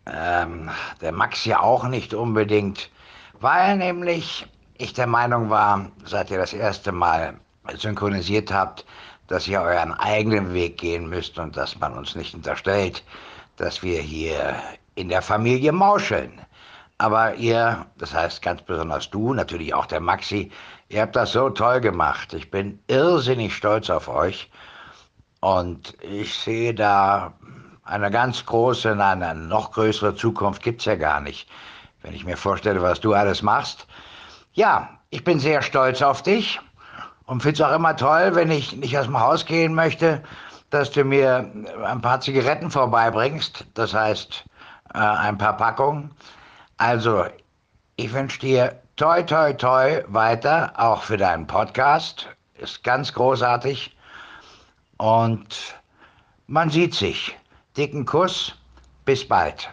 [0.07, 2.89] Ähm, der Max ja auch nicht unbedingt,
[3.39, 4.47] weil nämlich
[4.79, 7.39] ich der Meinung war, seit ihr das erste Mal
[7.75, 8.85] synchronisiert habt,
[9.27, 13.03] dass ihr euren eigenen Weg gehen müsst und dass man uns nicht unterstellt,
[13.57, 14.55] dass wir hier
[14.95, 16.41] in der Familie mauscheln.
[16.97, 20.51] Aber ihr, das heißt ganz besonders du, natürlich auch der Maxi,
[20.89, 22.33] ihr habt das so toll gemacht.
[22.33, 24.49] Ich bin irrsinnig stolz auf euch.
[25.41, 27.33] Und ich sehe da
[27.83, 31.47] eine ganz große, nein, eine noch größere Zukunft gibt's ja gar nicht.
[32.01, 33.85] Wenn ich mir vorstelle, was du alles machst.
[34.53, 36.59] Ja, ich bin sehr stolz auf dich
[37.27, 40.23] und find's auch immer toll, wenn ich nicht aus dem Haus gehen möchte,
[40.69, 41.51] dass du mir
[41.85, 43.65] ein paar Zigaretten vorbeibringst.
[43.75, 44.43] Das heißt,
[44.93, 46.11] äh, ein paar Packungen.
[46.77, 47.25] Also,
[47.97, 52.27] ich wünsche dir toi, toi, toi weiter, auch für deinen Podcast.
[52.55, 53.95] Ist ganz großartig.
[54.97, 55.75] Und
[56.47, 57.37] man sieht sich.
[57.75, 58.55] Dicken Kuss.
[59.05, 59.69] Bis bald.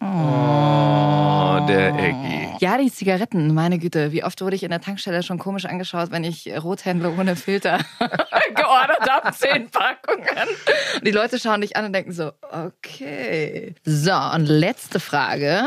[0.00, 2.48] Oh, der Ecki.
[2.60, 6.10] Ja, die Zigaretten, meine Güte, wie oft wurde ich in der Tankstelle schon komisch angeschaut,
[6.10, 7.78] wenn ich Rothändler ohne Filter
[8.54, 10.48] geordert habe, zehn Packungen.
[10.96, 13.74] Und die Leute schauen dich an und denken so, okay.
[13.84, 15.62] So, und letzte Frage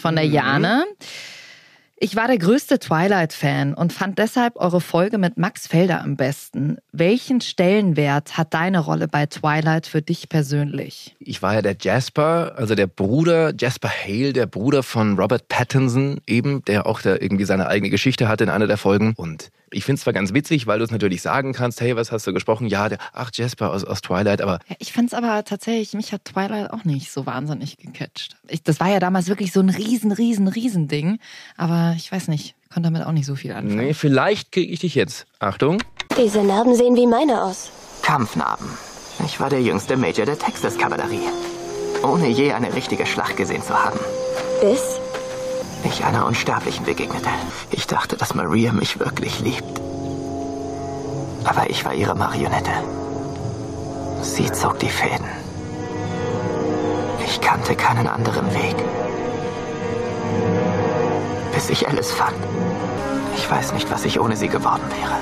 [0.00, 0.84] von der Jane.
[2.00, 6.76] Ich war der größte Twilight-Fan und fand deshalb eure Folge mit Max Felder am besten.
[6.92, 11.16] Welchen Stellenwert hat deine Rolle bei Twilight für dich persönlich?
[11.18, 16.20] Ich war ja der Jasper, also der Bruder, Jasper Hale, der Bruder von Robert Pattinson,
[16.28, 19.14] eben, der auch da irgendwie seine eigene Geschichte hatte in einer der Folgen.
[19.16, 22.12] Und ich finde es zwar ganz witzig, weil du es natürlich sagen kannst, hey, was
[22.12, 22.66] hast du gesprochen?
[22.66, 24.60] Ja, der, ach, Jasper aus, aus Twilight, aber.
[24.68, 28.36] Ja, ich fand es aber tatsächlich, mich hat Twilight auch nicht so wahnsinnig gecatcht.
[28.48, 31.18] Ich, das war ja damals wirklich so ein riesen, riesen, riesen Ding.
[31.56, 33.76] Aber ich weiß nicht, konnte damit auch nicht so viel anfangen.
[33.76, 35.26] Nee, vielleicht kriege ich dich jetzt.
[35.38, 35.82] Achtung.
[36.16, 37.70] Diese Narben sehen wie meine aus.
[38.02, 38.66] Kampfnarben.
[39.24, 41.28] Ich war der jüngste Major der Texas-Kavallerie.
[42.02, 43.98] Ohne je eine richtige Schlacht gesehen zu haben.
[44.60, 45.00] Bis?
[45.84, 47.28] Ich einer Unsterblichen begegnete.
[47.70, 49.80] Ich dachte, dass Maria mich wirklich liebt.
[51.44, 52.70] Aber ich war ihre Marionette.
[54.22, 55.26] Sie zog die Fäden.
[57.24, 58.76] Ich kannte keinen anderen Weg.
[61.54, 62.36] Bis ich Alice fand.
[63.36, 65.16] Ich weiß nicht, was ich ohne sie geworden wäre.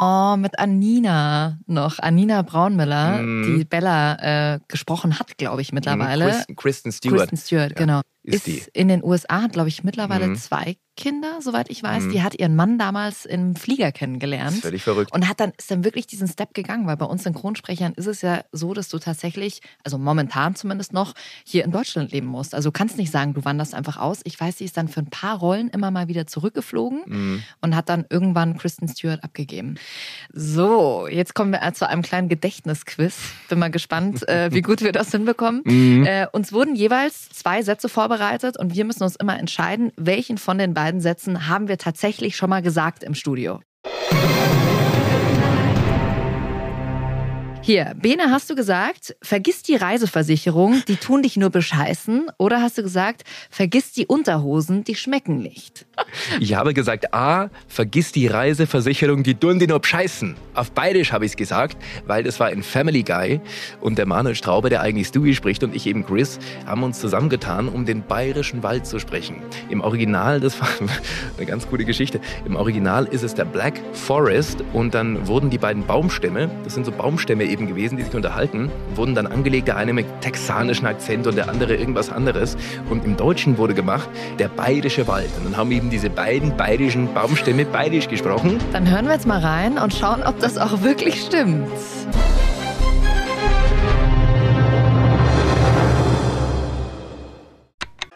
[0.00, 1.98] Oh, mit Anina noch.
[2.00, 3.58] Anina Braunmüller, Mhm.
[3.58, 6.26] die Bella äh, gesprochen hat, glaube ich, mittlerweile.
[6.26, 7.18] Kristen, Kristen Stewart.
[7.20, 8.00] Kristen Stewart, Ja, genau.
[8.24, 8.62] Ist Ist, die.
[8.72, 10.36] in den USA, hat, glaube ich, mittlerweile Mhm.
[10.36, 12.04] zwei Kinder, soweit ich weiß.
[12.04, 12.12] Mhm.
[12.12, 14.50] Die hat ihren Mann damals im Flieger kennengelernt.
[14.50, 15.12] Das ist völlig verrückt.
[15.12, 18.22] Und hat dann, ist dann wirklich diesen Step gegangen, weil bei uns Synchronsprechern ist es
[18.22, 22.54] ja so, dass du tatsächlich, also momentan zumindest noch, hier in Deutschland leben musst.
[22.54, 24.20] Also du kannst nicht sagen, du wanderst einfach aus.
[24.22, 27.42] Ich weiß, sie ist dann für ein paar Rollen immer mal wieder zurückgeflogen Mhm.
[27.60, 29.74] und hat dann irgendwann Kristen Stewart abgegeben.
[30.32, 33.16] So, jetzt kommen wir zu einem kleinen Gedächtnisquiz.
[33.48, 35.62] Bin mal gespannt, äh, wie gut wir das hinbekommen.
[35.64, 36.06] Mhm.
[36.06, 38.13] Äh, uns wurden jeweils zwei Sätze vorbereitet
[38.58, 42.50] und wir müssen uns immer entscheiden, welchen von den beiden Sätzen haben wir tatsächlich schon
[42.50, 43.60] mal gesagt im Studio.
[47.66, 52.30] Hier, Bene, hast du gesagt, vergiss die Reiseversicherung, die tun dich nur bescheißen?
[52.36, 55.86] Oder hast du gesagt, vergiss die Unterhosen, die schmecken nicht?
[56.40, 60.36] Ich habe gesagt, A, vergiss die Reiseversicherung, die tun die nur scheißen.
[60.52, 63.40] Auf Bayerisch habe ich es gesagt, weil das war in Family Guy
[63.80, 67.68] und der Manuel Straube, der eigentlich Stewie spricht und ich eben Chris, haben uns zusammengetan,
[67.68, 69.38] um den bayerischen Wald zu sprechen.
[69.70, 70.68] Im Original, das war
[71.38, 75.58] eine ganz coole Geschichte, im Original ist es der Black Forest und dann wurden die
[75.58, 79.76] beiden Baumstämme, das sind so Baumstämme eben gewesen, die sich unterhalten, wurden dann angelegt, der
[79.76, 82.56] eine mit texanischen Akzent und der andere irgendwas anderes.
[82.90, 85.30] Und im Deutschen wurde gemacht, der bayerische Wald.
[85.38, 88.58] Und dann haben eben diese beiden bayerischen Baumstämme bayerisch gesprochen.
[88.72, 91.70] Dann hören wir jetzt mal rein und schauen, ob das auch wirklich stimmt.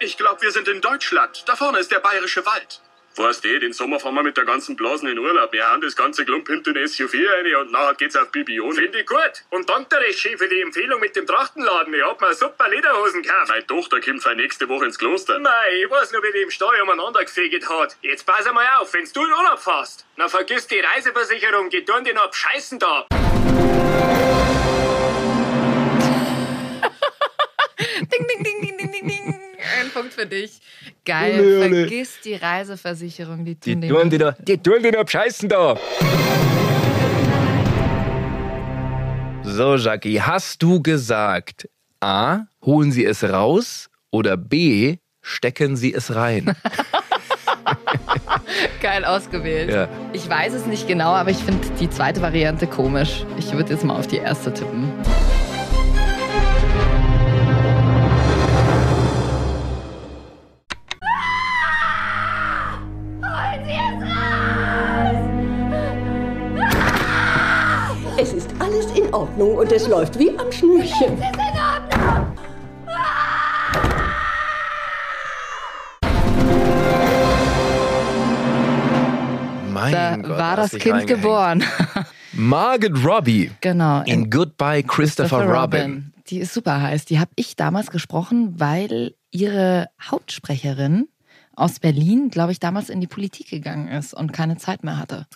[0.01, 1.44] Ich glaube, wir sind in Deutschland.
[1.46, 2.81] Da vorne ist der bayerische Wald.
[3.18, 5.52] Weißt du, den Sommer fahren wir mit der ganzen Blasen in Urlaub.
[5.52, 8.76] Wir haben das ganze Klump hinten in SUV rein und nachher geht's auf Bibione.
[8.76, 9.18] Finde ich gut.
[9.50, 11.92] Und danke der Regie für die Empfehlung mit dem Trachtenladen.
[11.92, 13.48] Ich hab mir super Lederhosen gekauft.
[13.48, 15.40] Meine Tochter kommt für nächste Woche ins Kloster.
[15.40, 15.50] Mei,
[15.83, 17.96] ich weiß nur, wie die im Stall umeinander gefegt hat.
[18.02, 22.14] Jetzt pass mal auf, wenn's du in Urlaub fährst, dann vergiss die Reiseversicherung, tun dir
[22.14, 23.09] noch bescheißen da.
[30.18, 30.61] Für dich.
[31.04, 31.40] Geil.
[31.40, 31.81] Ole, ole.
[31.81, 35.76] Vergiss die Reiseversicherung, die tun Die tun die da, die tun die da scheißen da.
[39.44, 41.68] So, Jackie, hast du gesagt,
[42.00, 46.54] A, holen Sie es raus oder B, stecken Sie es rein?
[48.81, 49.70] Geil ausgewählt.
[49.70, 49.88] Ja.
[50.12, 53.24] Ich weiß es nicht genau, aber ich finde die zweite Variante komisch.
[53.38, 54.88] Ich würde jetzt mal auf die erste tippen.
[69.38, 71.16] Ordnung und es läuft wie am Schnürchen.
[71.16, 72.37] Es ist in Ordnung!
[79.72, 81.62] Mein Da Gott, war das Kind geboren.
[82.33, 83.53] Margaret Robbie.
[83.61, 84.03] Genau.
[84.03, 86.12] In Goodbye Christopher, Robin.
[86.27, 87.05] Die ist super heiß.
[87.05, 91.09] Die habe ich damals gesprochen, weil ihre Hauptsprecherin
[91.55, 95.27] aus Berlin, glaube ich, damals in die Politik gegangen ist und keine Zeit mehr hatte.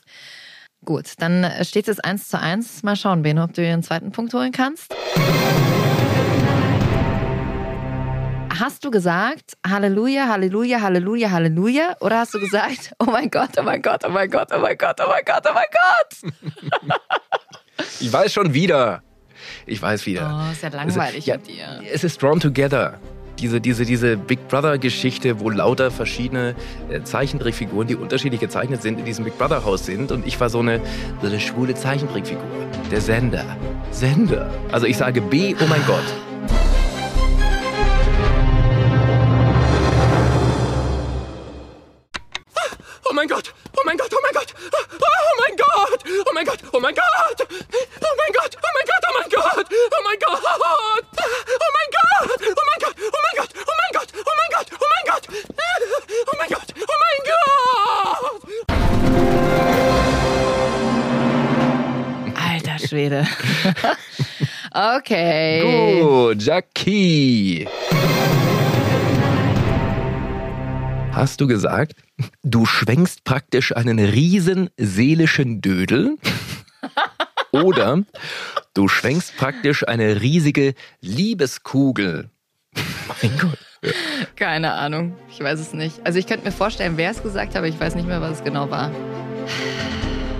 [0.84, 2.82] Gut, dann steht es jetzt eins zu eins.
[2.82, 4.92] Mal schauen, Beno, ob du ihren zweiten Punkt holen kannst.
[8.58, 11.96] Hast du gesagt Halleluja, Halleluja, Halleluja, Halleluja?
[12.00, 14.76] Oder hast du gesagt, oh mein Gott, oh mein Gott, oh mein Gott, oh mein
[14.76, 16.32] Gott, oh mein Gott, oh mein Gott?
[18.00, 19.02] Ich weiß schon wieder.
[19.66, 20.46] Ich weiß wieder.
[20.48, 21.80] Oh, ist ja langweilig ja, mit dir.
[21.92, 22.98] Es ist Drawn Together.
[23.42, 26.54] Diese, diese, diese Big Brother-Geschichte, wo lauter verschiedene
[26.88, 30.12] äh, Zeichentrickfiguren, die unterschiedlich gezeichnet sind, in diesem Big Brother-Haus sind.
[30.12, 30.80] Und ich war so eine,
[31.20, 32.44] so eine schwule Zeichentrickfigur.
[32.92, 33.44] Der Sender.
[33.90, 34.48] Sender.
[34.70, 36.31] Also ich sage B, oh mein Gott.
[63.12, 63.26] Schwede.
[64.96, 66.00] okay.
[66.00, 67.68] Gut, Jackie.
[71.12, 71.94] Hast du gesagt,
[72.42, 76.16] du schwenkst praktisch einen riesen seelischen Dödel?
[77.52, 78.02] Oder
[78.72, 82.30] du schwenkst praktisch eine riesige Liebeskugel?
[82.74, 83.58] Mein Gott.
[84.36, 85.14] Keine Ahnung.
[85.28, 86.00] Ich weiß es nicht.
[86.06, 88.38] Also ich könnte mir vorstellen, wer es gesagt hat, aber ich weiß nicht mehr, was
[88.38, 88.90] es genau war.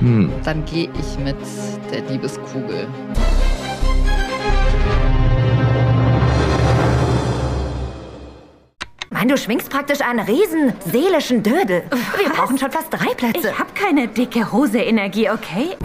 [0.03, 0.33] Hm.
[0.43, 1.37] Dann gehe ich mit
[1.93, 2.88] der Liebeskugel.
[9.11, 11.85] Mann, du schwingst praktisch einen riesen seelischen Dödel.
[12.19, 13.51] Wir brauchen schon fast drei Plätze.
[13.51, 15.77] Ich hab keine dicke Hose-Energie, okay?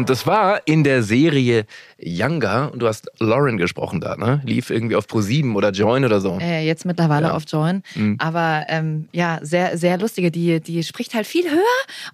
[0.00, 1.66] Und das war in der Serie
[2.02, 2.70] Younger.
[2.72, 4.40] Und du hast Lauren gesprochen da, ne?
[4.46, 6.38] Lief irgendwie auf Pro7 oder Join oder so.
[6.40, 7.34] Äh, jetzt mittlerweile Ja.
[7.34, 7.82] auf Join.
[7.94, 8.16] Mhm.
[8.18, 10.30] Aber ähm, ja, sehr, sehr lustige.
[10.30, 11.60] Die, die spricht halt viel höher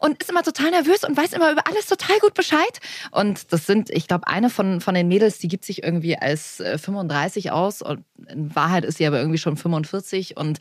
[0.00, 2.80] und ist immer total nervös und weiß immer über alles total gut Bescheid.
[3.12, 6.58] Und das sind, ich glaube, eine von, von den Mädels, die gibt sich irgendwie als
[6.58, 7.82] äh, 35 aus.
[7.82, 10.58] Und in Wahrheit ist sie aber irgendwie schon 45 und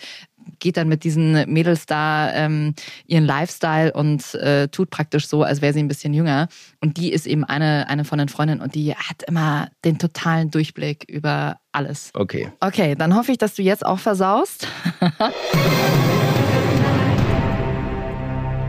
[0.60, 2.74] geht dann mit diesen Mädels da ähm,
[3.08, 6.48] ihren Lifestyle und äh, tut praktisch so, als wäre sie ein bisschen jünger.
[6.82, 10.52] Und die ist eben eine, eine von den Freundinnen und die hat immer den totalen
[10.52, 12.12] Durchblick über alles.
[12.14, 12.52] Okay.
[12.60, 14.68] Okay, dann hoffe ich, dass du jetzt auch versaust.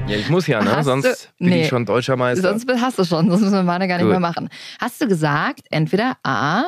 [0.09, 0.71] Ja, ich muss ja, ne?
[0.77, 1.05] Hast Sonst
[1.41, 1.63] du- bin Nee.
[1.63, 2.51] ich schon deutscher Meister.
[2.57, 4.11] Sonst hast du schon, sonst müssen wir meine gar nicht Gut.
[4.13, 4.49] mehr machen.
[4.81, 6.67] Hast du gesagt, entweder A,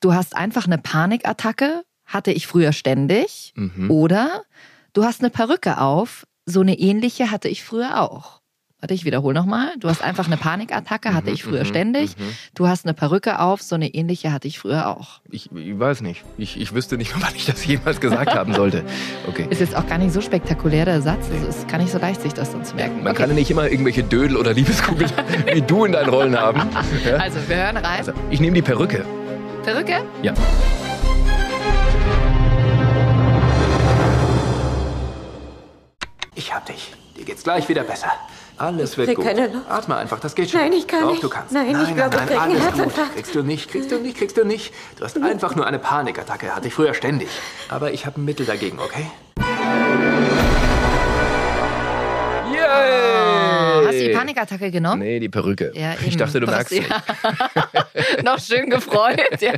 [0.00, 1.82] du hast einfach eine Panikattacke,
[2.14, 3.90] hatte ich früher ständig, Mhm.
[3.90, 4.42] oder
[4.94, 8.40] du hast eine Perücke auf, so eine ähnliche hatte ich früher auch.
[8.80, 9.72] Warte, ich wiederhole nochmal.
[9.80, 12.18] Du hast einfach eine Panikattacke, hatte ich früher mhm, ständig.
[12.18, 12.22] mhm.
[12.54, 15.22] Du hast eine Perücke auf, so eine ähnliche hatte ich früher auch.
[15.30, 16.22] Ich, ich weiß nicht.
[16.36, 18.84] Ich, ich wüsste nicht, wann ich das jemals gesagt haben sollte.
[19.26, 19.46] Okay.
[19.48, 21.30] Ist jetzt auch gar nicht so spektakulär der Satz.
[21.32, 23.02] Also es ist gar nicht so leicht, sich das dann zu merken.
[23.02, 25.10] Man kann ja nicht immer irgendwelche Dödel oder Liebeskugeln
[25.54, 26.60] wie du in deinen Rollen haben.
[27.06, 27.16] Ja?
[27.16, 27.98] Also, wir hören rein.
[28.00, 29.06] Also, ich nehme die Perücke.
[29.64, 30.04] Perücke?
[30.22, 30.34] Ja.
[36.34, 36.92] Ich hab dich.
[37.16, 38.08] Dir geht's gleich wieder besser.
[38.56, 39.24] Alles wird gut.
[39.24, 39.68] keine Luft.
[39.70, 40.60] Atme einfach, das geht schon.
[40.60, 41.22] Nein, ich kann Doch, nicht.
[41.22, 41.52] du kannst.
[41.52, 43.14] Nein, ich glaube, ich nein, krieg einen alles gut.
[43.14, 44.72] Kriegst du nicht, kriegst du nicht, kriegst du nicht.
[44.96, 46.54] Du hast einfach nur eine Panikattacke.
[46.54, 47.28] Hatte ich früher ständig.
[47.68, 49.06] Aber ich habe ein Mittel dagegen, okay?
[52.52, 53.86] Yay!
[53.86, 55.00] Hast du die Panikattacke genommen?
[55.02, 55.72] Nee, die Perücke.
[55.74, 56.90] Ja, ich dachte, du merkst hast- nicht.
[58.24, 59.52] Noch schön gefreut, ja.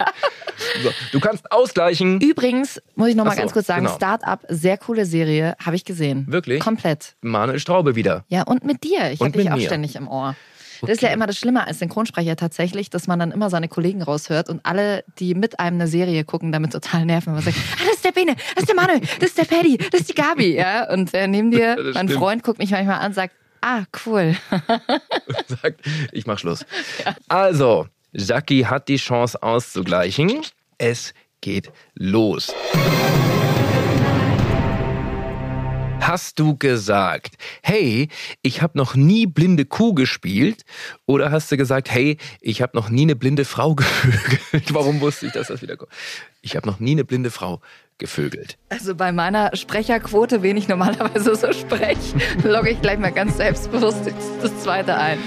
[0.83, 2.20] So, du kannst ausgleichen.
[2.20, 3.96] Übrigens, muss ich noch mal Ach so, ganz kurz sagen, genau.
[3.96, 6.27] Start-up, sehr coole Serie, habe ich gesehen.
[6.29, 6.61] Wirklich?
[6.61, 7.16] Komplett.
[7.22, 8.25] Manuel Straube wieder.
[8.29, 9.11] Ja, und mit dir.
[9.12, 9.66] Ich Und habe dich mit auch mir.
[9.66, 10.35] ständig im Ohr.
[10.83, 14.03] Das ist ja immer das Schlimme als Synchronsprecher tatsächlich, dass man dann immer seine Kollegen
[14.03, 17.85] raushört und alle, die mit einem eine Serie gucken, damit total nerven, man sagt, ah,
[17.87, 20.14] das ist der Bene, das ist der Manuel, das ist der Paddy, das ist die
[20.14, 20.92] Gabi, ja.
[20.92, 22.20] Und äh, neben dir, Das mein stimmt.
[22.20, 24.37] Freund guckt mich manchmal an und sagt, ah, cool.
[25.62, 25.81] sagt,
[26.12, 26.66] ich mach Schluss.
[27.29, 27.87] Also,
[28.18, 30.40] Jackie hat die Chance auszugleichen.
[30.79, 32.50] Es geht los.
[36.00, 38.09] Hast du gesagt, hey,
[38.40, 40.62] ich habe noch nie blinde Kuh gespielt?
[41.05, 44.72] Oder hast du gesagt, hey, ich habe noch nie eine blinde Frau gevögelt?
[44.72, 45.90] Warum wusste ich, dass das wieder kommt?
[46.40, 47.61] Ich habe noch nie eine blinde Frau
[47.98, 48.57] gevögelt.
[48.70, 54.07] Also bei meiner Sprecherquote, wen ich normalerweise so spreche, logge ich gleich mal ganz selbstbewusst
[54.40, 55.18] das zweite ein.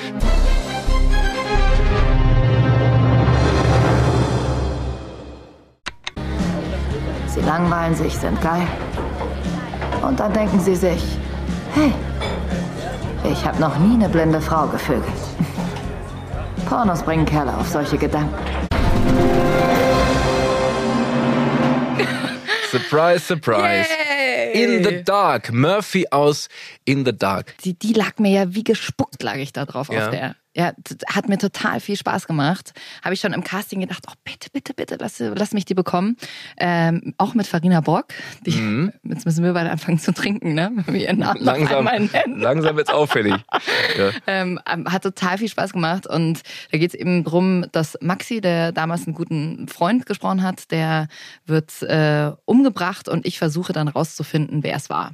[7.40, 8.68] Sie langweilen sich, sind geil.
[10.02, 11.02] Und dann denken sie sich,
[11.74, 11.94] hey,
[13.32, 15.06] ich habe noch nie eine blinde Frau gevögelt.
[16.68, 18.34] Pornos bringen Kerle auf solche Gedanken.
[22.72, 23.88] Surprise, surprise.
[24.54, 25.52] In the Dark.
[25.52, 26.48] Murphy aus
[26.86, 27.56] In the Dark.
[27.64, 30.06] Die, die lag mir ja wie gespuckt, lag ich da drauf Ja.
[30.06, 30.36] auf der.
[30.60, 30.74] Ja,
[31.08, 32.74] hat mir total viel Spaß gemacht.
[33.02, 36.18] Habe ich schon im Casting gedacht, oh bitte, bitte, bitte, lass, lass mich die bekommen.
[36.58, 38.08] Ähm, auch mit Farina Brock.
[38.46, 40.70] Die, Jetzt müssen wir beide anfangen zu trinken, ne?
[40.86, 41.60] Wenn wir ihren Namen noch Mhm.
[41.60, 42.40] Langsam, einmal nennen.
[42.42, 43.36] langsam wird's auffällig.
[43.98, 44.12] Ja.
[44.28, 46.42] Ähm, ähm, hat total viel Spaß gemacht und
[46.72, 51.08] da geht es eben drum, dass Maxi, der damals einen guten Freund gesprochen hat, der
[51.46, 55.14] wird äh, umgebracht und ich versuche dann rauszufinden, wer es war.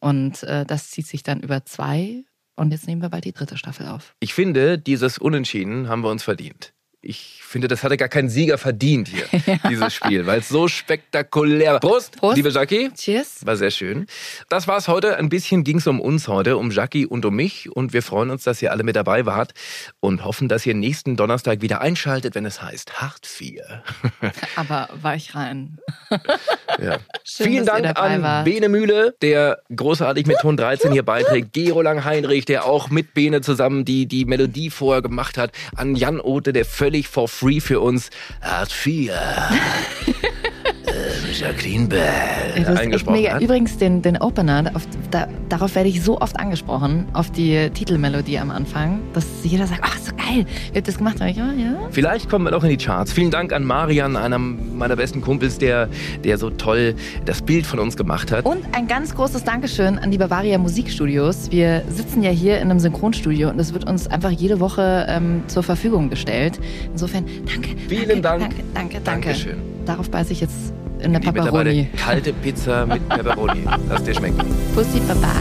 [0.00, 2.24] Und äh, das zieht sich dann über zwei
[2.58, 4.14] und jetzt nehmen wir bald die dritte Staffel auf.
[4.20, 6.74] Ich finde, dieses Unentschieden haben wir uns verdient.
[7.08, 9.24] Ich finde, das hatte gar keinen Sieger verdient hier,
[9.70, 11.80] dieses Spiel, weil es so spektakulär war.
[11.80, 12.36] Prost, Prost.
[12.36, 12.90] liebe Jackie.
[12.94, 13.46] Cheers.
[13.46, 14.06] War sehr schön.
[14.50, 15.16] Das war's heute.
[15.16, 17.74] Ein bisschen ging's um uns heute, um Jackie und um mich.
[17.74, 19.54] Und wir freuen uns, dass ihr alle mit dabei wart
[20.00, 23.82] und hoffen, dass ihr nächsten Donnerstag wieder einschaltet, wenn es heißt Hart 4.
[24.56, 25.78] Aber weich rein.
[26.80, 26.98] Ja.
[27.24, 28.44] Schön, Vielen Dank an wart.
[28.44, 31.52] Bene Mühle, der großartig mit Ton 13 hier beiträgt.
[31.52, 35.50] Gero Lang-Heinrich, der auch mit Bene zusammen die, die Melodie vorher gemacht hat.
[35.74, 39.12] An Jan Ote, der völlig for free für uns Art 4.
[41.38, 42.00] Jacqueline Bell
[42.56, 43.34] Ja, das eingesprochen mega.
[43.34, 43.42] hat.
[43.42, 48.38] Übrigens, den, den Opener, auf, da, darauf werde ich so oft angesprochen, auf die Titelmelodie
[48.38, 51.16] am Anfang, dass jeder sagt, ach, so geil, wer hat das gemacht?
[51.20, 51.88] Ich, ja, ja.
[51.90, 53.12] Vielleicht kommen wir noch in die Charts.
[53.12, 55.88] Vielen Dank an Marian, einer meiner besten Kumpels, der,
[56.24, 58.44] der so toll das Bild von uns gemacht hat.
[58.44, 61.50] Und ein ganz großes Dankeschön an die Bavaria Musikstudios.
[61.50, 65.42] Wir sitzen ja hier in einem Synchronstudio und es wird uns einfach jede Woche ähm,
[65.46, 66.58] zur Verfügung gestellt.
[66.92, 67.70] Insofern, danke.
[67.88, 68.40] Vielen Dank.
[68.40, 69.28] Danke, danke, danke.
[69.28, 69.58] Dankeschön.
[69.84, 71.88] Darauf beiße ich jetzt in der Pepperoni.
[71.96, 73.64] kalte Pizza mit Pepperoni.
[73.88, 74.44] Lass dir schmecken.
[74.74, 75.32] Pussy Baba.